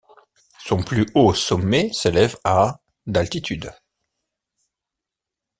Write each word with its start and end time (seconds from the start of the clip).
Son 0.65 0.81
plus 0.81 1.05
haut 1.13 1.35
sommet 1.35 1.93
s'élève 1.93 2.35
à 2.43 2.81
d'altitude. 3.05 3.71